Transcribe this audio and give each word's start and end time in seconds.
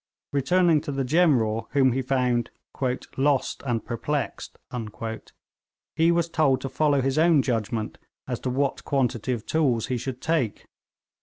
Returning 0.31 0.81
to 0.81 0.91
the 0.91 1.03
General, 1.03 1.69
whom 1.73 1.91
he 1.91 2.01
found 2.01 2.49
'lost 3.17 3.61
and 3.67 3.85
perplexed,' 3.85 4.57
he 5.95 6.11
was 6.11 6.27
told 6.27 6.59
to 6.61 6.69
follow 6.69 7.01
his 7.01 7.19
own 7.19 7.43
judgment 7.43 7.99
as 8.27 8.39
to 8.39 8.49
what 8.49 8.83
quantity 8.83 9.31
of 9.31 9.45
tools 9.45 9.85
he 9.93 9.97
should 9.97 10.19
take. 10.19 10.65